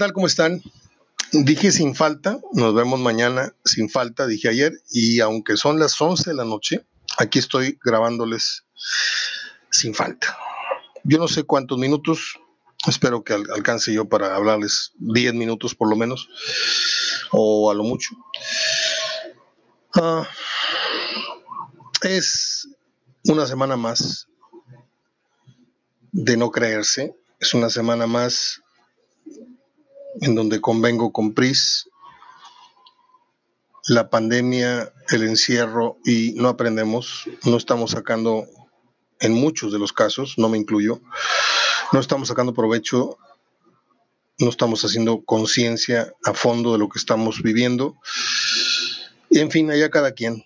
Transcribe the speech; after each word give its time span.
tal? 0.00 0.14
¿Cómo 0.14 0.26
están? 0.26 0.62
Dije 1.30 1.70
sin 1.70 1.94
falta, 1.94 2.40
nos 2.54 2.74
vemos 2.74 2.98
mañana 2.98 3.54
sin 3.66 3.90
falta, 3.90 4.26
dije 4.26 4.48
ayer, 4.48 4.72
y 4.90 5.20
aunque 5.20 5.58
son 5.58 5.78
las 5.78 6.00
11 6.00 6.30
de 6.30 6.36
la 6.36 6.46
noche, 6.46 6.86
aquí 7.18 7.38
estoy 7.38 7.78
grabándoles 7.84 8.64
sin 9.70 9.94
falta. 9.94 10.38
Yo 11.04 11.18
no 11.18 11.28
sé 11.28 11.42
cuántos 11.42 11.76
minutos, 11.76 12.40
espero 12.86 13.22
que 13.22 13.34
alcance 13.34 13.92
yo 13.92 14.08
para 14.08 14.34
hablarles 14.34 14.92
10 15.00 15.34
minutos 15.34 15.74
por 15.74 15.90
lo 15.90 15.96
menos, 15.96 16.30
o 17.30 17.70
a 17.70 17.74
lo 17.74 17.84
mucho. 17.84 18.16
Ah, 19.96 20.26
es 22.00 22.68
una 23.24 23.46
semana 23.46 23.76
más 23.76 24.28
de 26.10 26.38
no 26.38 26.50
creerse, 26.50 27.14
es 27.38 27.52
una 27.52 27.68
semana 27.68 28.06
más 28.06 28.62
en 30.20 30.34
donde 30.34 30.60
convengo 30.60 31.12
con 31.12 31.34
PRIS, 31.34 31.88
la 33.88 34.10
pandemia, 34.10 34.92
el 35.10 35.22
encierro 35.22 35.98
y 36.04 36.32
no 36.36 36.48
aprendemos, 36.48 37.24
no 37.44 37.56
estamos 37.56 37.92
sacando, 37.92 38.46
en 39.20 39.34
muchos 39.34 39.72
de 39.72 39.78
los 39.78 39.92
casos, 39.92 40.34
no 40.38 40.48
me 40.48 40.58
incluyo, 40.58 41.00
no 41.92 42.00
estamos 42.00 42.28
sacando 42.28 42.54
provecho, 42.54 43.18
no 44.38 44.48
estamos 44.48 44.84
haciendo 44.84 45.22
conciencia 45.24 46.14
a 46.24 46.32
fondo 46.32 46.72
de 46.72 46.78
lo 46.78 46.88
que 46.88 46.98
estamos 46.98 47.42
viviendo. 47.42 47.96
Y 49.28 49.38
en 49.40 49.50
fin, 49.50 49.70
allá 49.70 49.90
cada 49.90 50.12
quien. 50.12 50.44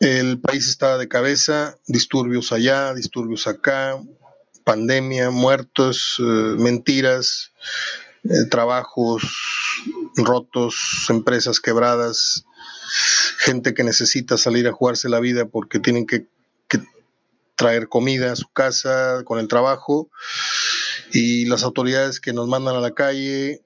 El 0.00 0.38
país 0.38 0.68
está 0.68 0.98
de 0.98 1.08
cabeza, 1.08 1.78
disturbios 1.86 2.52
allá, 2.52 2.92
disturbios 2.92 3.46
acá, 3.46 3.98
pandemia, 4.64 5.30
muertos, 5.30 6.16
eh, 6.18 6.22
mentiras, 6.22 7.52
eh, 8.24 8.46
trabajos 8.50 9.22
rotos, 10.16 11.06
empresas 11.10 11.60
quebradas, 11.60 12.46
gente 13.38 13.74
que 13.74 13.84
necesita 13.84 14.38
salir 14.38 14.66
a 14.66 14.72
jugarse 14.72 15.08
la 15.08 15.20
vida 15.20 15.46
porque 15.46 15.78
tienen 15.78 16.06
que, 16.06 16.26
traer 17.56 17.88
comida 17.88 18.32
a 18.32 18.36
su 18.36 18.48
casa 18.48 19.22
con 19.24 19.38
el 19.38 19.46
trabajo. 19.46 20.10
Y 21.12 21.44
las 21.44 21.62
autoridades 21.62 22.18
que 22.18 22.32
nos 22.32 22.48
mandan 22.48 22.74
a 22.74 22.80
la 22.80 22.90
calle 22.90 23.62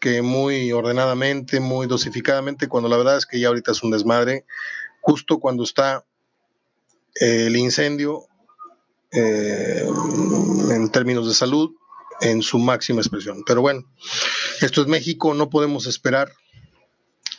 que 0.00 0.22
muy 0.22 0.72
ordenadamente, 0.72 1.60
muy 1.60 1.86
dosificadamente, 1.86 2.66
cuando 2.66 2.88
la 2.88 2.96
verdad 2.96 3.18
es 3.18 3.26
que 3.26 3.38
ya 3.38 3.48
ahorita 3.48 3.70
es 3.70 3.84
un 3.84 3.92
desmadre, 3.92 4.44
justo 5.00 5.38
cuando 5.38 5.62
está 5.62 6.04
el 7.14 7.54
incendio 7.56 8.26
eh, 9.12 9.86
en 10.70 10.90
términos 10.90 11.28
de 11.28 11.34
salud 11.34 11.70
en 12.22 12.42
su 12.42 12.58
máxima 12.58 13.00
expresión. 13.00 13.42
Pero 13.46 13.60
bueno, 13.60 13.84
esto 14.60 14.82
es 14.82 14.86
México, 14.86 15.34
no 15.34 15.50
podemos 15.50 15.86
esperar 15.86 16.32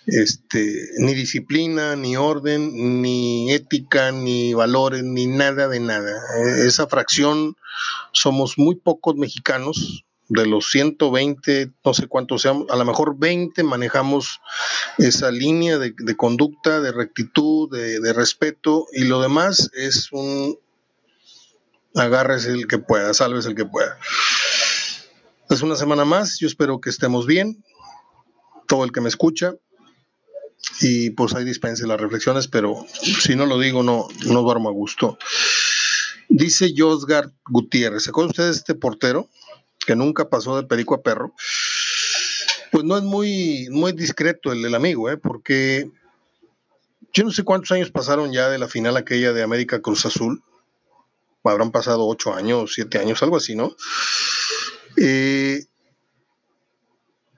este, 0.06 0.90
ni 0.98 1.14
disciplina, 1.14 1.96
ni 1.96 2.18
orden, 2.18 3.02
ni 3.02 3.52
ética, 3.52 4.12
ni 4.12 4.54
valores, 4.54 5.04
ni 5.04 5.28
nada 5.28 5.68
de 5.68 5.80
nada. 5.80 6.14
Esa 6.66 6.88
fracción 6.88 7.56
somos 8.12 8.58
muy 8.58 8.76
pocos 8.76 9.16
mexicanos, 9.16 10.06
de 10.30 10.46
los 10.48 10.72
120, 10.72 11.72
no 11.84 11.94
sé 11.94 12.08
cuántos 12.08 12.42
seamos, 12.42 12.68
a 12.70 12.76
lo 12.76 12.86
mejor 12.86 13.18
20 13.18 13.62
manejamos 13.64 14.40
esa 14.98 15.32
línea 15.32 15.78
de, 15.78 15.94
conducta, 16.16 16.80
de 16.80 16.92
rectitud, 16.92 17.70
de, 17.70 18.00
de, 18.00 18.14
respeto, 18.14 18.88
y 18.94 19.04
lo 19.04 19.22
demás 19.22 19.70
es 19.74 20.12
un 20.12 20.58
agarres 21.96 22.46
el 22.46 22.68
que 22.68 22.80
pueda, 22.80 23.14
salves 23.14 23.46
el 23.46 23.56
que 23.56 23.66
pueda. 23.66 23.98
Es 25.50 25.62
una 25.62 25.76
semana 25.76 26.06
más, 26.06 26.40
yo 26.40 26.48
espero 26.48 26.82
que 26.82 26.90
estemos 26.90 27.28
bien, 27.28 27.64
todo 28.68 28.84
el 28.84 28.92
que 28.92 29.02
me 29.02 29.10
escucha, 29.10 29.56
y 30.82 31.12
pues 31.12 31.36
ahí 31.36 31.44
dispense 31.44 31.86
las 31.86 32.00
reflexiones, 32.00 32.48
pero 32.48 32.86
si 33.22 33.36
no 33.36 33.46
lo 33.46 33.60
digo, 33.60 33.84
no, 33.84 34.08
no 34.26 34.42
duermo 34.42 34.70
a 34.70 34.72
gusto. 34.72 35.18
Dice 36.30 36.74
Josgar 36.76 37.32
Gutiérrez, 37.48 38.04
¿se 38.04 38.10
acuerdan 38.10 38.32
ustedes 38.32 38.56
de 38.56 38.60
este 38.60 38.76
portero 38.76 39.30
que 39.86 39.96
nunca 39.96 40.30
pasó 40.30 40.56
de 40.56 40.68
perico 40.68 40.96
a 40.96 41.04
perro? 41.04 41.34
Pues 42.72 42.84
no 42.86 42.98
es 42.98 43.04
muy, 43.04 43.68
muy 43.70 43.92
discreto 43.92 44.52
el, 44.52 44.66
el 44.66 44.74
amigo, 44.74 45.12
¿eh? 45.12 45.18
porque 45.18 45.92
yo 47.14 47.24
no 47.24 47.32
sé 47.32 47.44
cuántos 47.44 47.72
años 47.72 47.92
pasaron 47.92 48.32
ya 48.32 48.50
de 48.50 48.58
la 48.58 48.68
final 48.68 48.98
aquella 48.98 49.34
de 49.34 49.44
América 49.44 49.82
Cruz 49.82 50.06
Azul. 50.08 50.42
Habrán 51.44 51.72
pasado 51.72 52.08
ocho 52.08 52.34
años, 52.34 52.72
siete 52.74 53.00
años, 53.00 53.22
algo 53.22 53.38
así, 53.38 53.56
¿no? 53.56 53.76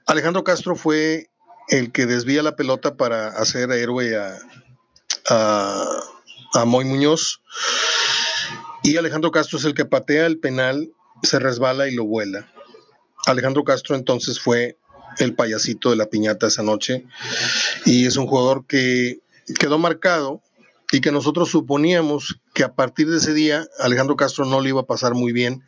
Alejandro 0.06 0.44
Castro 0.44 0.76
fue 0.76 1.30
el 1.68 1.90
que 1.90 2.06
desvía 2.06 2.42
la 2.42 2.54
pelota 2.54 2.96
para 2.96 3.28
hacer 3.28 3.72
héroe 3.72 4.16
a, 4.16 4.38
a, 6.54 6.64
Moy 6.64 6.84
Muñoz. 6.84 7.42
Y 8.84 8.96
Alejandro 8.96 9.32
Castro 9.32 9.58
es 9.58 9.64
el 9.64 9.74
que 9.74 9.84
patea 9.84 10.26
el 10.26 10.38
penal, 10.38 10.92
se 11.22 11.40
resbala 11.40 11.88
y 11.88 11.94
lo 11.94 12.04
vuela. 12.04 12.48
Alejandro 13.26 13.64
Castro 13.64 13.96
entonces 13.96 14.38
fue 14.38 14.78
el 15.18 15.34
payasito 15.34 15.90
de 15.90 15.96
la 15.96 16.06
piñata 16.06 16.46
esa 16.46 16.62
noche 16.62 17.04
y 17.84 18.06
es 18.06 18.16
un 18.16 18.26
jugador 18.26 18.66
que 18.66 19.18
quedó 19.58 19.78
marcado 19.78 20.40
y 20.92 21.00
que 21.00 21.10
nosotros 21.10 21.50
suponíamos 21.50 22.40
que 22.56 22.64
a 22.64 22.74
partir 22.74 23.10
de 23.10 23.18
ese 23.18 23.34
día 23.34 23.68
Alejandro 23.78 24.16
Castro 24.16 24.46
no 24.46 24.62
le 24.62 24.70
iba 24.70 24.80
a 24.80 24.86
pasar 24.86 25.12
muy 25.12 25.30
bien 25.30 25.62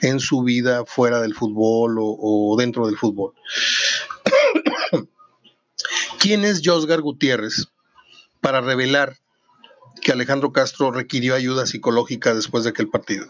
en 0.00 0.20
su 0.20 0.44
vida 0.44 0.84
fuera 0.86 1.20
del 1.20 1.34
fútbol 1.34 1.96
o, 1.98 2.54
dentro 2.56 2.86
del 2.86 2.96
fútbol. 2.96 3.34
¿Quién 6.20 6.44
es 6.44 6.62
Josgar 6.64 7.00
Gutiérrez 7.00 7.66
para 8.40 8.60
revelar 8.60 9.18
que 10.02 10.12
Alejandro 10.12 10.52
Castro 10.52 10.92
requirió 10.92 11.34
ayuda 11.34 11.66
psicológica 11.66 12.32
después 12.32 12.62
de 12.62 12.70
aquel 12.70 12.88
partido? 12.88 13.26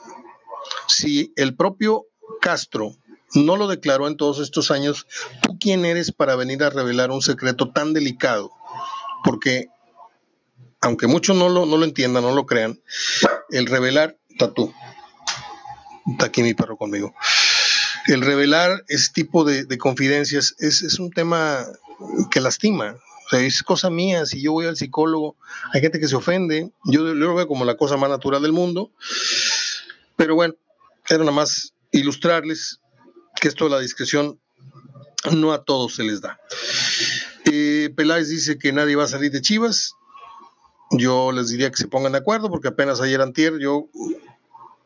Si 0.87 1.33
el 1.37 1.57
propio 1.57 2.05
Castro 2.43 2.95
no 3.33 3.57
lo 3.57 3.67
declaró 3.67 4.09
en 4.09 4.19
todos 4.19 4.41
estos 4.41 4.71
años, 4.71 5.07
¿tú 5.41 5.57
quién 5.59 5.87
eres 5.87 6.13
para 6.13 6.37
venir 6.37 6.63
a 6.63 6.69
revelar 6.69 7.11
un 7.13 7.23
secreto 7.23 7.73
tan 7.73 7.95
delicado? 7.95 8.51
Porque 9.25 9.69
aunque 10.85 11.07
muchos 11.07 11.35
no 11.35 11.49
lo, 11.49 11.65
no 11.65 11.79
lo 11.79 11.85
entiendan, 11.85 12.23
no 12.23 12.35
lo 12.35 12.45
crean, 12.45 12.79
el 13.51 13.67
revelar, 13.67 14.19
está 14.29 14.53
tú, 14.53 14.73
está 16.13 16.27
aquí 16.27 16.43
mi 16.43 16.53
perro 16.53 16.77
conmigo, 16.77 17.15
el 18.07 18.21
revelar 18.21 18.85
ese 18.89 19.11
tipo 19.13 19.45
de, 19.45 19.79
confidencias 19.79 20.55
es, 20.59 20.99
un 20.99 21.11
tema 21.11 21.65
que 22.31 22.41
lastima. 22.41 22.97
Es 23.33 23.63
cosa 23.63 23.89
mía, 23.89 24.27
si 24.27 24.43
yo 24.43 24.53
voy 24.53 24.67
al 24.67 24.77
psicólogo, 24.77 25.37
hay 25.73 25.81
gente 25.81 25.99
que 25.99 26.07
se 26.07 26.17
ofende, 26.17 26.71
yo, 26.85 27.03
lo 27.03 27.35
veo 27.35 27.49
como 27.49 27.65
la 27.65 27.79
cosa 27.79 27.97
más 27.97 28.11
natural 28.11 28.43
del 28.43 28.53
mundo, 28.53 28.93
pero 30.17 30.35
bueno, 30.35 30.55
era 31.09 31.21
nada 31.21 31.33
más 31.33 31.73
ilustrarles 31.93 32.81
que 33.41 33.49
esto 33.49 33.65
de 33.65 33.71
la 33.71 33.81
discreción 33.81 34.39
no 35.33 35.55
a 35.55 35.65
todos 35.65 35.95
se 35.95 36.05
les 36.05 36.21
da. 36.21 36.39
Eh, 37.47 37.91
Peláez 37.97 38.29
dice 38.29 38.59
que 38.59 38.73
nadie 38.73 38.97
va 38.97 39.05
a 39.05 39.09
salir 39.09 39.33
de 39.33 39.41
Chivas, 39.41 39.95
yo 40.91 41.33
les 41.33 41.49
diría 41.49 41.71
que 41.71 41.77
se 41.77 41.89
pongan 41.89 42.13
de 42.13 42.19
acuerdo 42.19 42.51
porque 42.51 42.69
apenas 42.69 43.01
ayer 43.01 43.21
antier 43.21 43.59
yo 43.59 43.89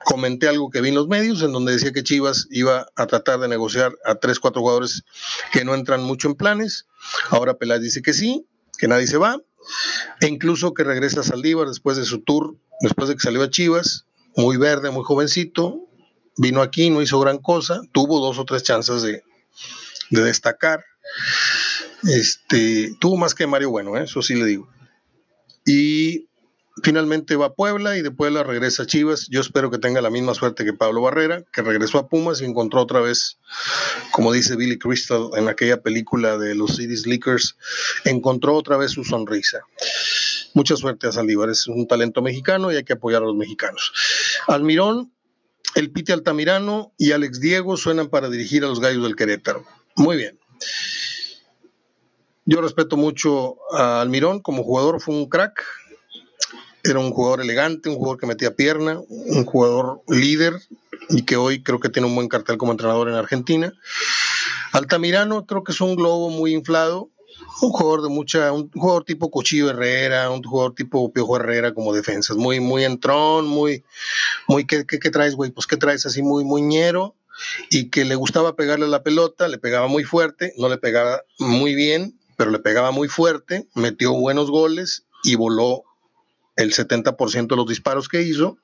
comenté 0.04 0.48
algo 0.48 0.70
que 0.70 0.80
vi 0.80 0.88
en 0.88 0.94
los 0.94 1.08
medios 1.08 1.42
en 1.42 1.52
donde 1.52 1.72
decía 1.72 1.92
que 1.92 2.02
Chivas 2.02 2.46
iba 2.50 2.86
a 2.94 3.06
tratar 3.06 3.40
de 3.40 3.48
negociar 3.48 3.92
a 4.04 4.14
tres, 4.14 4.38
cuatro 4.38 4.62
jugadores 4.62 5.04
que 5.52 5.64
no 5.64 5.74
entran 5.74 6.02
mucho 6.02 6.28
en 6.28 6.34
planes. 6.34 6.86
Ahora 7.30 7.58
Peláez 7.58 7.82
dice 7.82 8.00
que 8.00 8.12
sí, 8.12 8.46
que 8.78 8.88
nadie 8.88 9.06
se 9.06 9.18
va, 9.18 9.38
e 10.20 10.26
incluso 10.28 10.72
que 10.72 10.84
regresa 10.84 11.20
a 11.20 11.24
Saldívar 11.24 11.68
después 11.68 11.96
de 11.96 12.04
su 12.04 12.20
tour, 12.20 12.56
después 12.80 13.08
de 13.08 13.16
que 13.16 13.20
salió 13.20 13.42
a 13.42 13.50
Chivas, 13.50 14.06
muy 14.36 14.56
verde, 14.56 14.90
muy 14.90 15.04
jovencito, 15.04 15.88
vino 16.36 16.62
aquí, 16.62 16.90
no 16.90 17.02
hizo 17.02 17.18
gran 17.20 17.38
cosa, 17.38 17.80
tuvo 17.92 18.20
dos 18.20 18.38
o 18.38 18.44
tres 18.44 18.62
chances 18.62 19.02
de, 19.02 19.24
de 20.10 20.22
destacar. 20.22 20.84
Este, 22.04 22.94
tuvo 23.00 23.16
más 23.16 23.34
que 23.34 23.46
Mario 23.46 23.70
Bueno, 23.70 23.96
¿eh? 23.96 24.04
eso 24.04 24.22
sí 24.22 24.34
le 24.36 24.44
digo. 24.44 24.68
Y 25.68 26.28
finalmente 26.82 27.36
va 27.36 27.46
a 27.46 27.54
Puebla 27.54 27.98
y 27.98 28.02
de 28.02 28.10
Puebla 28.10 28.42
regresa 28.42 28.84
a 28.84 28.86
Chivas. 28.86 29.28
Yo 29.30 29.40
espero 29.42 29.70
que 29.70 29.78
tenga 29.78 30.00
la 30.00 30.08
misma 30.08 30.34
suerte 30.34 30.64
que 30.64 30.72
Pablo 30.72 31.02
Barrera, 31.02 31.44
que 31.52 31.60
regresó 31.60 31.98
a 31.98 32.08
Pumas 32.08 32.40
y 32.40 32.46
encontró 32.46 32.80
otra 32.80 33.00
vez, 33.00 33.38
como 34.10 34.32
dice 34.32 34.56
Billy 34.56 34.78
Crystal 34.78 35.28
en 35.36 35.48
aquella 35.48 35.82
película 35.82 36.38
de 36.38 36.54
los 36.54 36.76
Cities 36.76 37.06
Leakers, 37.06 37.56
encontró 38.04 38.54
otra 38.54 38.78
vez 38.78 38.92
su 38.92 39.04
sonrisa. 39.04 39.60
Mucha 40.54 40.74
suerte 40.76 41.06
a 41.06 41.12
Saldívar, 41.12 41.50
es 41.50 41.66
un 41.66 41.86
talento 41.86 42.22
mexicano 42.22 42.72
y 42.72 42.76
hay 42.76 42.84
que 42.84 42.94
apoyar 42.94 43.22
a 43.22 43.26
los 43.26 43.36
mexicanos. 43.36 43.92
Almirón, 44.46 45.12
el 45.74 45.90
Pite 45.90 46.14
Altamirano 46.14 46.94
y 46.96 47.12
Alex 47.12 47.40
Diego 47.40 47.76
suenan 47.76 48.08
para 48.08 48.30
dirigir 48.30 48.64
a 48.64 48.68
los 48.68 48.80
Gallos 48.80 49.02
del 49.02 49.16
Querétaro. 49.16 49.66
Muy 49.96 50.16
bien. 50.16 50.38
Yo 52.50 52.62
respeto 52.62 52.96
mucho 52.96 53.58
a 53.76 54.00
Almirón 54.00 54.40
como 54.40 54.62
jugador, 54.62 55.02
fue 55.02 55.14
un 55.14 55.28
crack. 55.28 55.62
Era 56.82 56.98
un 56.98 57.10
jugador 57.10 57.42
elegante, 57.42 57.90
un 57.90 57.96
jugador 57.96 58.18
que 58.18 58.26
metía 58.26 58.56
pierna, 58.56 59.02
un 59.06 59.44
jugador 59.44 60.00
líder 60.08 60.54
y 61.10 61.26
que 61.26 61.36
hoy 61.36 61.62
creo 61.62 61.78
que 61.78 61.90
tiene 61.90 62.08
un 62.08 62.14
buen 62.14 62.26
cartel 62.26 62.56
como 62.56 62.72
entrenador 62.72 63.10
en 63.10 63.16
Argentina. 63.16 63.74
Altamirano 64.72 65.44
creo 65.44 65.62
que 65.62 65.72
es 65.72 65.80
un 65.82 65.94
globo 65.94 66.30
muy 66.30 66.54
inflado, 66.54 67.10
un 67.60 67.68
jugador 67.68 68.00
de 68.04 68.08
mucha, 68.08 68.50
un 68.50 68.70
jugador 68.70 69.04
tipo 69.04 69.30
Cuchillo 69.30 69.68
Herrera, 69.68 70.30
un 70.30 70.42
jugador 70.42 70.74
tipo 70.74 71.12
Piojo 71.12 71.36
Herrera 71.36 71.74
como 71.74 71.92
defensas, 71.92 72.38
muy, 72.38 72.60
muy 72.60 72.82
entrón, 72.82 73.46
muy, 73.46 73.84
muy, 74.46 74.64
¿qué, 74.66 74.86
qué, 74.86 74.98
qué 74.98 75.10
traes, 75.10 75.34
güey? 75.34 75.50
Pues 75.50 75.66
qué 75.66 75.76
traes 75.76 76.06
así 76.06 76.22
muy 76.22 76.44
muñero 76.44 77.14
y 77.68 77.90
que 77.90 78.06
le 78.06 78.14
gustaba 78.14 78.56
pegarle 78.56 78.88
la 78.88 79.02
pelota, 79.02 79.48
le 79.48 79.58
pegaba 79.58 79.86
muy 79.86 80.04
fuerte, 80.04 80.54
no 80.56 80.70
le 80.70 80.78
pegaba 80.78 81.24
muy 81.38 81.74
bien, 81.74 82.17
pero 82.38 82.52
le 82.52 82.60
pegaba 82.60 82.92
muy 82.92 83.08
fuerte, 83.08 83.68
metió 83.74 84.12
buenos 84.12 84.48
goles 84.48 85.04
y 85.24 85.34
voló 85.34 85.82
el 86.54 86.72
70% 86.72 87.48
de 87.48 87.56
los 87.56 87.66
disparos 87.66 88.08
que 88.08 88.22
hizo 88.22 88.58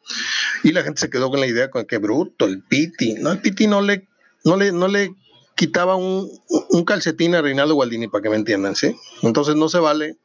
y 0.63 0.71
la 0.71 0.85
gente 0.85 1.01
se 1.01 1.11
quedó 1.11 1.29
con 1.29 1.41
la 1.41 1.49
idea 1.49 1.73
con 1.73 1.85
que 1.85 1.99
bruto, 1.99 2.45
el 2.45 2.63
Piti, 2.63 3.15
no, 3.15 3.33
el 3.33 3.41
Piti 3.41 3.67
no 3.67 3.83
le, 3.83 4.07
no 4.45 4.57
le, 4.57 4.71
no 4.71 4.87
le 4.87 5.17
quitaba 5.57 5.97
un, 5.97 6.31
un 6.71 6.85
calcetín 6.85 7.35
a 7.35 7.43
Reinaldo 7.43 7.75
Gualdini, 7.75 8.07
para 8.07 8.23
que 8.23 8.31
me 8.31 8.37
entiendan, 8.37 8.77
¿sí? 8.77 8.97
Entonces 9.23 9.57
no 9.57 9.69
se 9.69 9.81
vale 9.81 10.19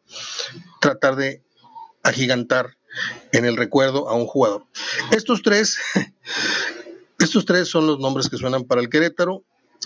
tratar 0.79 1.15
de 1.15 1.41
agigantar 2.03 2.77
en 3.31 3.45
el 3.45 3.57
recuerdo 3.57 4.09
a 4.09 4.13
un 4.13 4.27
jugador. 4.27 4.65
Estos 5.09 5.41
tres, 5.41 5.79
estos 7.19 7.45
tres 7.45 7.67
son 7.67 7.87
los 7.87 7.97
nombres 7.97 8.29
que 8.29 8.37
suenan 8.37 8.65
para 8.65 8.81
el 8.81 8.89
Querétaro 8.89 9.43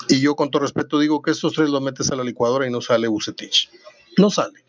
y 0.10 0.20
yo 0.20 0.36
con 0.36 0.52
todo 0.52 0.62
respeto 0.62 1.00
digo 1.00 1.22
que 1.22 1.32
estos 1.32 1.54
tres 1.54 1.70
los 1.70 1.82
metes 1.82 2.12
a 2.12 2.16
la 2.16 2.24
licuadora 2.24 2.68
y 2.68 2.72
no 2.72 2.82
sale 2.82 3.08
Bucetich. 3.08 3.70
No 4.18 4.30
sale. 4.30 4.64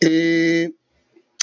Eh, 0.00 0.72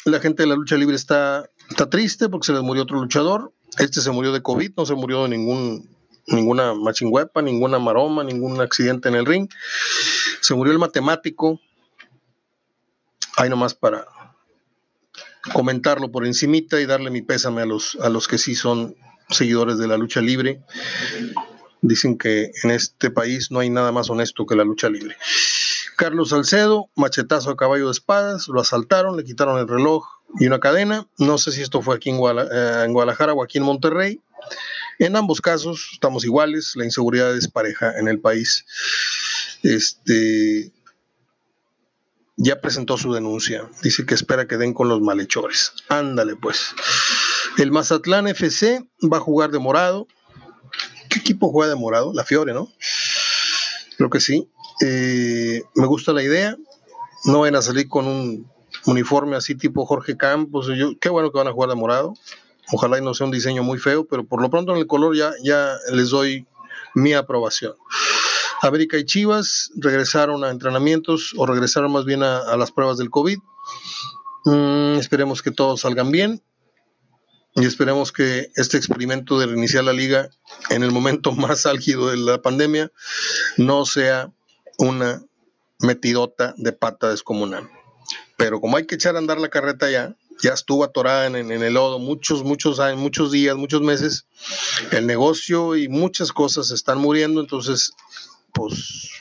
la 0.05 0.19
gente 0.19 0.43
de 0.43 0.47
la 0.47 0.55
lucha 0.55 0.75
libre 0.75 0.95
está, 0.95 1.49
está 1.69 1.89
triste 1.89 2.29
porque 2.29 2.47
se 2.47 2.53
les 2.53 2.61
murió 2.61 2.83
otro 2.83 2.99
luchador. 2.99 3.53
Este 3.77 4.01
se 4.01 4.11
murió 4.11 4.31
de 4.31 4.41
COVID, 4.41 4.73
no 4.77 4.85
se 4.85 4.95
murió 4.95 5.23
de 5.23 5.29
ningún 5.29 5.89
ninguna 6.27 6.73
machingüepa, 6.73 7.41
ninguna 7.41 7.79
maroma, 7.79 8.23
ningún 8.23 8.61
accidente 8.61 9.09
en 9.09 9.15
el 9.15 9.25
ring. 9.25 9.49
Se 10.41 10.53
murió 10.53 10.71
el 10.73 10.79
matemático. 10.79 11.59
Ahí 13.37 13.49
nomás 13.49 13.73
para 13.73 14.05
comentarlo 15.53 16.11
por 16.11 16.25
encimita 16.25 16.79
y 16.79 16.85
darle 16.85 17.09
mi 17.09 17.21
pésame 17.21 17.61
a 17.61 17.65
los, 17.65 17.97
a 18.01 18.09
los 18.09 18.27
que 18.27 18.37
sí 18.37 18.55
son 18.55 18.95
seguidores 19.29 19.77
de 19.77 19.87
la 19.87 19.97
lucha 19.97 20.21
libre. 20.21 20.61
Dicen 21.81 22.17
que 22.17 22.51
en 22.63 22.71
este 22.71 23.09
país 23.09 23.51
no 23.51 23.59
hay 23.59 23.69
nada 23.69 23.91
más 23.91 24.09
honesto 24.09 24.45
que 24.45 24.55
la 24.55 24.63
lucha 24.63 24.89
libre. 24.89 25.17
Carlos 25.97 26.29
Salcedo, 26.29 26.89
machetazo 26.95 27.51
a 27.51 27.57
caballo 27.57 27.85
de 27.85 27.91
espadas, 27.91 28.47
lo 28.47 28.61
asaltaron, 28.61 29.17
le 29.17 29.23
quitaron 29.23 29.59
el 29.59 29.67
reloj 29.67 30.05
y 30.39 30.47
una 30.47 30.59
cadena. 30.59 31.07
No 31.17 31.37
sé 31.37 31.51
si 31.51 31.61
esto 31.61 31.81
fue 31.81 31.95
aquí 31.95 32.09
en, 32.09 32.15
eh, 32.17 32.87
Guadalajara 32.89 33.33
o 33.33 33.43
aquí 33.43 33.57
en 33.57 33.65
Monterrey. 33.65 34.19
En 34.99 35.15
ambos 35.15 35.41
casos 35.41 35.89
estamos 35.93 36.23
iguales, 36.23 36.73
la 36.75 36.85
inseguridad 36.85 37.35
es 37.35 37.47
pareja 37.47 37.97
en 37.99 38.07
el 38.07 38.19
país. 38.19 38.65
Este 39.63 40.71
ya 42.37 42.59
presentó 42.59 42.97
su 42.97 43.13
denuncia, 43.13 43.69
dice 43.83 44.05
que 44.05 44.15
espera 44.15 44.47
que 44.47 44.57
den 44.57 44.73
con 44.73 44.89
los 44.89 45.01
malhechores. 45.01 45.73
Ándale 45.89 46.35
pues. 46.35 46.73
El 47.57 47.71
Mazatlán 47.71 48.27
FC 48.27 48.83
va 49.01 49.17
a 49.17 49.21
jugar 49.21 49.51
de 49.51 49.59
morado. 49.59 50.07
¿Qué 51.21 51.33
equipo 51.33 51.51
juega 51.51 51.69
de 51.69 51.79
morado? 51.79 52.13
La 52.15 52.23
Fiore, 52.23 52.51
¿no? 52.51 52.67
Creo 53.95 54.09
que 54.09 54.19
sí. 54.19 54.49
Eh, 54.83 55.61
me 55.75 55.85
gusta 55.85 56.13
la 56.13 56.23
idea. 56.23 56.57
No 57.25 57.41
van 57.41 57.55
a 57.55 57.61
salir 57.61 57.87
con 57.87 58.07
un 58.07 58.51
uniforme 58.87 59.35
así 59.35 59.53
tipo 59.53 59.85
Jorge 59.85 60.17
Campos. 60.17 60.67
Qué 60.99 61.09
bueno 61.09 61.31
que 61.31 61.37
van 61.37 61.47
a 61.47 61.51
jugar 61.51 61.69
de 61.69 61.75
morado. 61.75 62.15
Ojalá 62.71 62.97
y 62.97 63.03
no 63.03 63.13
sea 63.13 63.25
un 63.25 63.31
diseño 63.31 63.61
muy 63.61 63.77
feo, 63.77 64.05
pero 64.05 64.23
por 64.23 64.41
lo 64.41 64.49
pronto 64.49 64.71
en 64.71 64.79
el 64.79 64.87
color 64.87 65.15
ya, 65.15 65.31
ya 65.43 65.75
les 65.91 66.09
doy 66.09 66.47
mi 66.95 67.13
aprobación. 67.13 67.75
América 68.63 68.97
y 68.97 69.05
Chivas 69.05 69.71
regresaron 69.75 70.43
a 70.43 70.49
entrenamientos 70.49 71.35
o 71.37 71.45
regresaron 71.45 71.91
más 71.91 72.05
bien 72.05 72.23
a, 72.23 72.57
las 72.57 72.71
pruebas 72.71 72.97
del 72.97 73.11
COVID. 73.11 73.37
Mm, 74.45 74.95
esperemos 74.95 75.43
que 75.43 75.51
todos 75.51 75.81
salgan 75.81 76.09
bien 76.09 76.41
y 77.55 77.65
esperemos 77.65 78.11
que 78.11 78.49
este 78.55 78.77
experimento 78.77 79.37
de 79.39 79.47
reiniciar 79.47 79.83
la 79.83 79.93
liga 79.93 80.29
en 80.69 80.83
el 80.83 80.91
momento 80.91 81.31
más 81.33 81.65
álgido 81.65 82.09
de 82.09 82.17
la 82.17 82.41
pandemia 82.41 82.91
no 83.57 83.85
sea 83.85 84.31
una 84.77 85.23
metidota 85.79 86.53
de 86.57 86.71
pata 86.71 87.09
descomunal. 87.09 87.69
Pero 88.37 88.61
como 88.61 88.77
hay 88.77 88.85
que 88.85 88.95
echar 88.95 89.15
a 89.15 89.19
andar 89.19 89.39
la 89.39 89.49
carreta 89.49 89.89
ya, 89.89 90.15
ya 90.41 90.53
estuvo 90.53 90.83
atorada 90.83 91.27
en, 91.27 91.51
el 91.51 91.73
lodo 91.73 91.99
muchos, 91.99 92.43
muchos 92.43 92.79
años, 92.79 92.99
muchos 92.99 93.31
días, 93.31 93.55
muchos 93.55 93.81
meses. 93.81 94.25
El 94.91 95.05
negocio 95.05 95.75
y 95.75 95.87
muchas 95.87 96.31
cosas 96.31 96.71
están 96.71 96.97
muriendo, 96.97 97.41
entonces, 97.41 97.93
pues, 98.53 99.11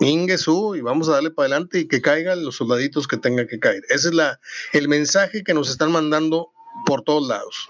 Ingesu 0.00 0.76
y 0.76 0.80
vamos 0.80 1.08
a 1.08 1.12
darle 1.12 1.30
para 1.30 1.46
adelante 1.46 1.80
y 1.80 1.88
que 1.88 2.00
caigan 2.00 2.44
los 2.44 2.56
soldaditos 2.56 3.08
que 3.08 3.16
tengan 3.16 3.48
que 3.48 3.58
caer. 3.58 3.82
Ese 3.88 4.08
es 4.08 4.14
la, 4.14 4.38
el 4.72 4.86
mensaje 4.86 5.42
que 5.42 5.54
nos 5.54 5.70
están 5.70 5.90
mandando 5.90 6.52
por 6.86 7.02
todos 7.02 7.26
lados. 7.26 7.68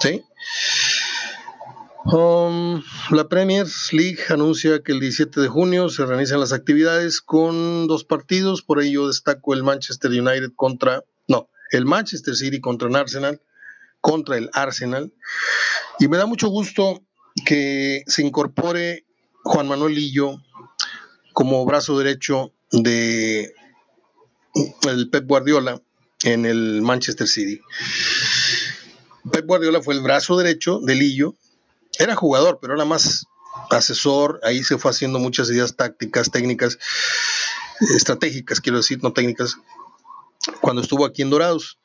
¿Sí? 0.00 0.22
Um, 2.04 2.82
la 3.10 3.28
Premier 3.28 3.66
League 3.92 4.20
anuncia 4.30 4.82
que 4.82 4.92
el 4.92 5.00
17 5.00 5.40
de 5.40 5.48
junio 5.48 5.88
se 5.90 6.06
realizan 6.06 6.40
las 6.40 6.52
actividades 6.52 7.20
con 7.20 7.86
dos 7.86 8.04
partidos, 8.04 8.62
por 8.62 8.80
ello 8.80 9.08
destaco 9.08 9.52
el 9.52 9.62
Manchester 9.62 10.10
United 10.10 10.52
contra, 10.56 11.04
no, 11.26 11.50
el 11.70 11.84
Manchester 11.84 12.34
City 12.34 12.60
contra 12.60 12.88
el 12.88 12.96
Arsenal, 12.96 13.42
contra 14.00 14.38
el 14.38 14.48
Arsenal. 14.54 15.12
Y 15.98 16.08
me 16.08 16.16
da 16.16 16.26
mucho 16.26 16.48
gusto 16.48 17.02
que 17.44 18.04
se 18.06 18.22
incorpore 18.22 19.04
Juan 19.42 19.68
Manuel 19.68 19.94
Lillo 19.94 20.42
como 21.32 21.64
brazo 21.66 21.98
derecho 21.98 22.52
de 22.72 23.52
el 24.88 25.10
Pep 25.10 25.26
Guardiola 25.26 25.80
en 26.22 26.46
el 26.46 26.82
Manchester 26.82 27.28
City. 27.28 27.60
Pep 29.30 29.46
Guardiola 29.46 29.82
fue 29.82 29.94
el 29.94 30.00
brazo 30.00 30.36
derecho 30.36 30.80
de 30.80 30.94
Lillo. 30.94 31.34
Era 31.98 32.14
jugador, 32.14 32.58
pero 32.60 32.74
era 32.74 32.84
más 32.84 33.26
asesor. 33.70 34.40
Ahí 34.42 34.62
se 34.62 34.78
fue 34.78 34.90
haciendo 34.90 35.18
muchas 35.18 35.50
ideas 35.50 35.76
tácticas, 35.76 36.30
técnicas, 36.30 36.78
estratégicas, 37.80 38.60
quiero 38.60 38.78
decir, 38.78 39.02
no 39.02 39.12
técnicas, 39.12 39.56
cuando 40.60 40.82
estuvo 40.82 41.04
aquí 41.04 41.22
en 41.22 41.30
Dorados. 41.30 41.78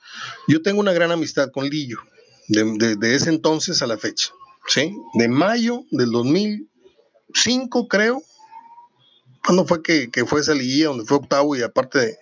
Yo 0.48 0.62
tengo 0.62 0.80
una 0.80 0.94
gran 0.94 1.12
amistad 1.12 1.50
con 1.52 1.68
Lillo, 1.68 2.00
de, 2.48 3.16
ese 3.16 3.30
entonces 3.30 3.82
a 3.82 3.88
la 3.88 3.98
fecha, 3.98 4.30
¿sí? 4.68 4.96
De 5.16 5.28
mayo 5.28 5.84
del 5.92 6.12
2005, 6.12 7.88
creo. 7.88 8.22
cuando 9.46 9.66
fue 9.66 9.82
que, 9.82 10.10
fue 10.26 10.42
esa 10.42 10.54
liguilla 10.54 10.88
donde 10.88 11.06
fue 11.06 11.18
octavo 11.18 11.56
y 11.56 11.64
aparte, 11.64 12.20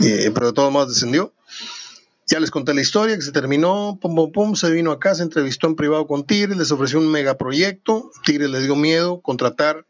eh, 0.00 0.30
pero 0.34 0.48
de 0.48 0.52
todos 0.52 0.72
modos 0.72 0.90
descendió? 0.90 1.32
Ya 2.32 2.40
les 2.40 2.50
conté 2.50 2.72
la 2.72 2.80
historia 2.80 3.14
que 3.14 3.20
se 3.20 3.30
terminó, 3.30 3.98
pum, 4.00 4.14
pum, 4.14 4.32
pum, 4.32 4.54
se 4.54 4.70
vino 4.70 4.90
acá, 4.90 5.14
se 5.14 5.22
entrevistó 5.22 5.66
en 5.66 5.76
privado 5.76 6.06
con 6.06 6.24
Tigres, 6.24 6.56
les 6.56 6.70
ofreció 6.70 6.98
un 6.98 7.08
megaproyecto, 7.08 8.10
Tigres 8.24 8.48
les 8.48 8.62
dio 8.62 8.74
miedo 8.74 9.20
contratar 9.20 9.84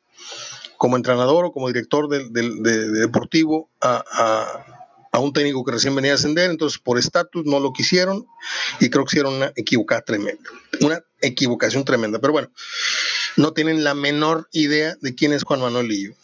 como 0.77 0.97
entrenador 0.97 1.45
o 1.45 1.53
como 1.53 1.69
director 1.69 2.09
del, 2.09 2.33
deportivo 2.33 3.71
a, 3.81 4.65
a 5.13 5.21
un 5.21 5.33
técnico 5.33 5.65
que 5.65 5.71
recién 5.71 5.95
venía 5.95 6.11
a 6.11 6.15
ascender, 6.17 6.51
entonces 6.51 6.81
por 6.81 6.99
estatus 6.99 7.45
no 7.47 7.61
lo 7.61 7.73
quisieron 7.73 8.27
y 8.81 8.91
creo 8.91 9.05
que 9.05 9.11
hicieron 9.11 9.35
una 9.35 9.53
equivocada 9.55 10.03
tremenda, 10.03 10.51
una 10.81 11.01
equivocación 11.21 11.85
tremenda, 11.85 12.19
pero 12.19 12.33
bueno, 12.33 12.51
no 13.37 13.53
tienen 13.53 13.85
la 13.85 13.95
menor 13.95 14.49
idea 14.51 14.97
de 15.01 15.15
quién 15.15 15.33
es 15.33 15.45
Juan 15.45 15.61
Manuel 15.61 15.87
Lillo. 15.87 16.15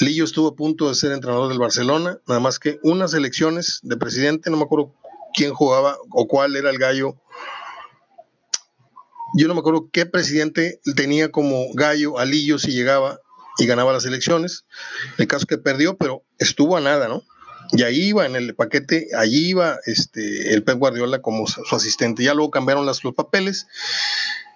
Lillo 0.00 0.24
estuvo 0.24 0.48
a 0.48 0.56
punto 0.56 0.88
de 0.88 0.94
ser 0.94 1.12
entrenador 1.12 1.50
del 1.50 1.58
Barcelona, 1.58 2.18
nada 2.26 2.40
más 2.40 2.58
que 2.58 2.78
unas 2.82 3.12
elecciones 3.12 3.80
de 3.82 3.98
presidente, 3.98 4.48
no 4.48 4.56
me 4.56 4.64
acuerdo 4.64 4.94
quién 5.36 5.54
jugaba 5.54 5.96
o 6.10 6.26
cuál 6.26 6.56
era 6.56 6.70
el 6.70 6.78
gallo. 6.78 7.14
Yo 9.34 9.46
no 9.46 9.54
me 9.54 9.60
acuerdo 9.60 9.90
qué 9.92 10.06
presidente 10.06 10.80
tenía 10.96 11.30
como 11.30 11.72
gallo 11.74 12.18
a 12.18 12.24
Lillo 12.24 12.58
si 12.58 12.72
llegaba 12.72 13.20
y 13.58 13.66
ganaba 13.66 13.92
las 13.92 14.06
elecciones. 14.06 14.64
El 15.18 15.28
caso 15.28 15.46
que 15.46 15.58
perdió, 15.58 15.96
pero 15.96 16.24
estuvo 16.38 16.76
a 16.76 16.80
nada, 16.80 17.06
¿no? 17.06 17.22
Y 17.72 17.82
ahí 17.82 18.08
iba 18.08 18.24
en 18.26 18.36
el 18.36 18.54
paquete, 18.54 19.08
allí 19.16 19.48
iba 19.48 19.76
este, 19.84 20.54
el 20.54 20.62
Pep 20.64 20.78
Guardiola 20.78 21.20
como 21.20 21.46
su 21.46 21.74
asistente. 21.74 22.22
Ya 22.22 22.32
luego 22.32 22.50
cambiaron 22.50 22.86
las, 22.86 23.04
los 23.04 23.14
papeles 23.14 23.66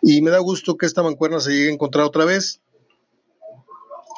y 0.01 0.23
me 0.23 0.31
da 0.31 0.39
gusto 0.39 0.77
que 0.77 0.87
esta 0.87 1.03
mancuerna 1.03 1.41
se 1.41 1.51
llegue 1.51 1.69
a 1.69 1.75
encontrar 1.75 2.07
otra 2.07 2.25
vez. 2.25 2.61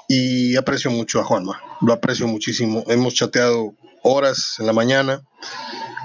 Y 0.09 0.57
aprecio 0.57 0.91
mucho 0.91 1.21
a 1.21 1.25
Juanma, 1.25 1.61
lo 1.81 1.93
aprecio 1.93 2.27
muchísimo. 2.29 2.85
Hemos 2.87 3.15
chateado 3.15 3.75
horas 4.03 4.57
en 4.59 4.67
la 4.67 4.73
mañana, 4.73 5.23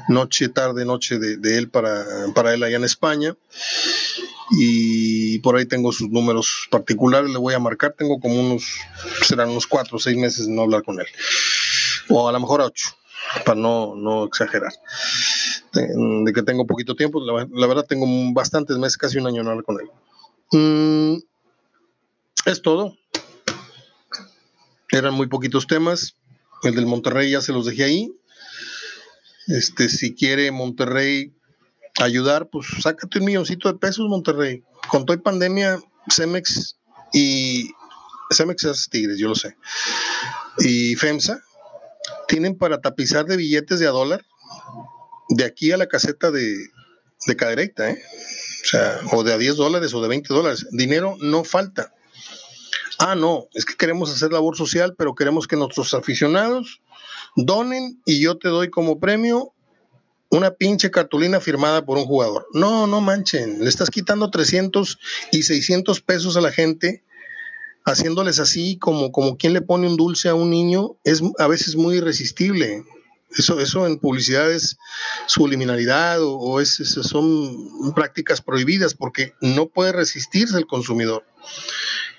noche, 0.07 0.49
tarde, 0.49 0.85
noche 0.85 1.19
de, 1.19 1.57
él 1.57 1.69
para, 1.69 2.05
para 2.33 2.53
él 2.53 2.63
allá 2.63 2.77
en 2.77 2.83
España. 2.83 3.35
Y 4.51 5.39
por 5.39 5.57
ahí 5.57 5.65
tengo 5.65 5.91
sus 5.91 6.09
números 6.09 6.67
particulares, 6.71 7.29
le 7.29 7.37
voy 7.37 7.53
a 7.53 7.59
marcar. 7.59 7.93
Tengo 7.97 8.19
como 8.19 8.39
unos, 8.39 8.63
serán 9.25 9.49
unos 9.49 9.67
cuatro 9.67 9.97
o 9.97 9.99
seis 9.99 10.17
meses 10.17 10.47
de 10.47 10.53
no 10.53 10.61
hablar 10.61 10.83
con 10.83 10.99
él 10.99 11.07
o 12.09 12.27
a 12.27 12.31
lo 12.31 12.39
mejor 12.39 12.61
a 12.61 12.65
ocho, 12.65 12.89
para 13.45 13.59
no, 13.59 13.95
no 13.95 14.25
exagerar. 14.25 14.71
De, 15.73 16.33
que 16.33 16.43
tengo 16.43 16.65
poquito 16.65 16.95
tiempo, 16.95 17.21
la, 17.21 17.67
verdad 17.67 17.85
tengo 17.87 18.05
bastantes 18.33 18.77
meses, 18.77 18.97
casi 18.97 19.17
un 19.17 19.27
año 19.27 19.43
no 19.43 19.51
hablar 19.51 19.65
con 19.65 19.79
él. 19.79 19.89
Mm, 20.51 21.17
es 22.45 22.61
todo. 22.61 22.95
Eran 24.89 25.13
muy 25.13 25.27
poquitos 25.27 25.67
temas. 25.67 26.15
El 26.63 26.75
del 26.75 26.85
Monterrey 26.85 27.31
ya 27.31 27.41
se 27.41 27.51
los 27.51 27.65
dejé 27.65 27.83
ahí. 27.83 28.16
Este, 29.47 29.89
si 29.89 30.13
quiere 30.13 30.51
Monterrey 30.51 31.33
ayudar, 31.99 32.49
pues 32.49 32.67
sácate 32.81 33.19
un 33.19 33.25
milloncito 33.25 33.71
de 33.71 33.79
pesos, 33.79 34.07
Monterrey. 34.09 34.63
Con 34.89 35.05
toda 35.05 35.21
pandemia, 35.21 35.79
Cemex 36.09 36.77
y 37.13 37.71
Cemex 38.31 38.63
es 38.65 38.89
Tigres, 38.89 39.17
yo 39.17 39.29
lo 39.29 39.35
sé. 39.35 39.55
Y 40.59 40.95
FEMSA 40.95 41.41
tienen 42.27 42.57
para 42.57 42.81
tapizar 42.81 43.25
de 43.25 43.37
billetes 43.37 43.79
de 43.79 43.87
a 43.87 43.91
dólar 43.91 44.25
de 45.29 45.45
aquí 45.45 45.71
a 45.71 45.77
la 45.77 45.87
caseta 45.87 46.31
de, 46.31 46.55
de 47.25 47.35
cadereita, 47.35 47.89
¿eh? 47.89 48.01
O 48.63 48.69
sea, 48.69 48.99
o 49.11 49.23
de 49.23 49.33
a 49.33 49.37
10 49.37 49.55
dólares 49.55 49.93
o 49.93 50.01
de 50.01 50.07
20 50.07 50.33
dólares. 50.33 50.67
Dinero 50.71 51.15
no 51.19 51.43
falta. 51.43 51.93
Ah, 52.99 53.15
no, 53.15 53.47
es 53.53 53.65
que 53.65 53.75
queremos 53.75 54.11
hacer 54.11 54.31
labor 54.31 54.57
social, 54.57 54.95
pero 54.97 55.15
queremos 55.15 55.47
que 55.47 55.55
nuestros 55.55 55.93
aficionados 55.93 56.81
donen 57.37 58.01
y 58.05 58.19
yo 58.19 58.37
te 58.37 58.49
doy 58.49 58.69
como 58.69 58.99
premio 58.99 59.53
una 60.29 60.51
pinche 60.51 60.91
cartulina 60.91 61.39
firmada 61.39 61.85
por 61.85 61.97
un 61.97 62.05
jugador. 62.05 62.47
No, 62.53 62.87
no 62.87 62.99
manchen, 62.99 63.63
le 63.63 63.69
estás 63.69 63.89
quitando 63.89 64.29
300 64.29 64.99
y 65.31 65.43
600 65.43 66.01
pesos 66.01 66.35
a 66.35 66.41
la 66.41 66.51
gente, 66.51 67.03
haciéndoles 67.85 68.39
así 68.39 68.77
como, 68.77 69.11
como 69.11 69.37
quien 69.37 69.53
le 69.53 69.61
pone 69.61 69.87
un 69.87 69.95
dulce 69.95 70.27
a 70.27 70.35
un 70.35 70.49
niño, 70.49 70.97
es 71.05 71.21
a 71.37 71.47
veces 71.47 71.75
muy 71.75 71.97
irresistible. 71.97 72.83
Eso, 73.37 73.59
eso 73.59 73.85
en 73.85 73.99
publicidad 73.99 74.51
es 74.51 74.77
subliminalidad 75.27 76.21
o, 76.21 76.37
o 76.37 76.59
es, 76.59 76.75
son 76.75 77.93
prácticas 77.93 78.41
prohibidas 78.41 78.93
porque 78.93 79.33
no 79.41 79.67
puede 79.67 79.91
resistirse 79.91 80.57
el 80.57 80.65
consumidor. 80.65 81.23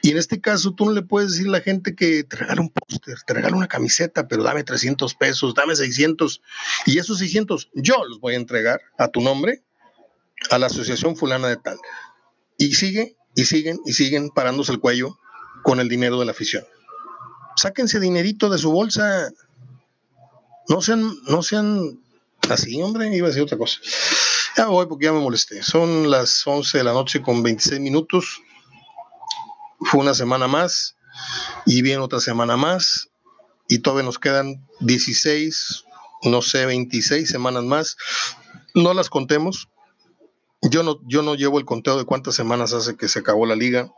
Y 0.03 0.11
en 0.11 0.19
este 0.19 0.41
caso 0.41 0.73
tú 0.73 0.87
no 0.87 0.93
le 0.93 1.03
puedes 1.03 1.33
decir 1.33 1.49
a 1.49 1.53
la 1.53 1.61
gente 1.61 1.95
que 1.95 2.23
te 2.25 2.37
regala 2.37 2.61
un 2.61 2.71
póster, 2.71 3.17
te 3.27 3.35
regala 3.35 3.57
una 3.57 3.69
camiseta, 3.69 4.29
pero 4.29 4.43
dame 4.43 4.63
300 4.63 5.15
pesos, 5.15 5.55
dame 5.55 5.75
600. 5.75 6.41
Y 6.87 6.99
esos 6.99 7.19
600 7.19 7.71
yo 7.75 8.05
los 8.05 8.21
voy 8.21 8.35
a 8.35 8.37
entregar 8.37 8.81
a 8.97 9.09
tu 9.09 9.21
nombre, 9.21 9.63
a 10.51 10.59
la 10.59 10.67
asociación 10.67 11.17
fulana 11.17 11.49
de 11.49 11.57
tal. 11.57 11.79
Y 12.57 12.75
sigue, 12.75 13.17
y 13.35 13.45
siguen, 13.45 13.81
y 13.87 13.93
siguen 13.93 14.31
parándose 14.31 14.73
el 14.73 14.81
cuello 14.81 15.19
con 15.63 15.81
el 15.81 15.89
dinero 15.89 16.19
de 16.19 16.27
la 16.27 16.33
afición. 16.33 16.65
Sáquense 17.57 17.99
dinerito 17.99 18.49
de 18.49 18.59
su 18.59 18.71
bolsa. 18.71 19.31
No 20.69 20.81
sean, 20.81 21.13
no 21.27 21.43
sean 21.43 22.01
así, 22.49 22.81
hombre, 22.83 23.15
iba 23.15 23.27
a 23.27 23.31
decir 23.31 23.43
otra 23.43 23.59
cosa. 23.59 23.81
Ya 24.57 24.67
voy 24.67 24.87
porque 24.87 25.07
ya 25.07 25.13
me 25.13 25.21
molesté. 25.21 25.63
Son 25.63 26.11
las 26.11 26.47
11 26.47 26.79
de 26.79 26.85
la 26.85 26.93
noche 26.93 27.21
con 27.21 27.43
26 27.43 27.81
minutos 27.81 28.43
fue 29.81 30.01
una 30.01 30.15
semana 30.15 30.49
más 30.49 30.97
y 31.67 31.83
viene 31.83 32.03
otra 32.03 32.21
semana 32.21 32.57
más 32.57 33.09
y 33.69 33.81
todavía 33.81 34.05
nos 34.05 34.19
quedan 34.19 34.67
16, 34.81 35.85
no 36.23 36.43
sé, 36.43 36.67
26 36.67 37.29
semanas 37.29 37.65
más. 37.65 37.97
No 38.75 38.95
las 38.95 39.11
contemos. 39.11 39.69
Yo 40.63 40.83
no, 40.83 40.99
yo 41.07 41.23
no 41.23 41.35
llevo 41.35 41.59
el 41.59 41.65
conteo 41.65 41.99
de 41.99 42.05
cuántas 42.05 42.35
semanas 42.35 42.73
hace 42.73 42.97
que 42.97 43.09
se 43.09 43.21
acabó 43.21 43.47
la 43.47 43.55
liga, 43.55 43.93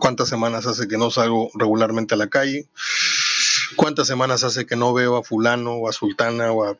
cuántas 0.00 0.28
semanas 0.28 0.66
hace 0.66 0.86
que 0.88 0.98
no 0.98 1.10
salgo 1.10 1.48
regularmente 1.54 2.14
a 2.14 2.18
la 2.18 2.28
calle, 2.28 2.68
cuántas 3.76 4.06
semanas 4.06 4.44
hace 4.44 4.66
que 4.66 4.76
no 4.76 4.92
veo 4.92 5.16
a 5.16 5.22
fulano 5.22 5.74
o 5.74 5.88
a 5.88 5.92
sultana 5.92 6.52
o 6.52 6.64
a 6.64 6.76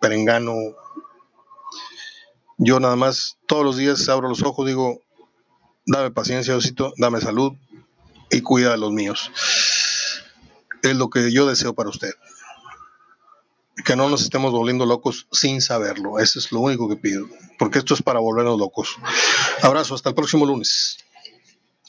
perengano. 0.00 0.54
Yo 2.58 2.78
nada 2.78 2.96
más 2.96 3.38
todos 3.46 3.64
los 3.64 3.76
días 3.76 4.08
abro 4.08 4.28
los 4.28 4.42
ojos, 4.42 4.66
digo, 4.66 5.00
Dame 5.86 6.10
paciencia, 6.10 6.56
Osito, 6.56 6.92
dame 6.96 7.20
salud 7.20 7.52
y 8.30 8.40
cuida 8.40 8.72
de 8.72 8.76
los 8.76 8.90
míos. 8.90 9.30
Es 10.82 10.96
lo 10.96 11.10
que 11.10 11.30
yo 11.30 11.46
deseo 11.46 11.74
para 11.74 11.90
usted. 11.90 12.12
Que 13.84 13.94
no 13.94 14.08
nos 14.08 14.22
estemos 14.22 14.50
volviendo 14.50 14.84
locos 14.84 15.28
sin 15.30 15.60
saberlo. 15.60 16.18
Eso 16.18 16.40
es 16.40 16.50
lo 16.50 16.58
único 16.58 16.88
que 16.88 16.96
pido. 16.96 17.26
Porque 17.56 17.78
esto 17.78 17.94
es 17.94 18.02
para 18.02 18.18
volvernos 18.18 18.58
locos. 18.58 18.96
Abrazo, 19.62 19.94
hasta 19.94 20.08
el 20.08 20.16
próximo 20.16 20.44
lunes. 20.44 20.98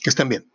Que 0.03 0.11
estén 0.11 0.29
bien. 0.29 0.45